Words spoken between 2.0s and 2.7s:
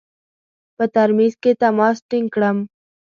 ټینګ کړم.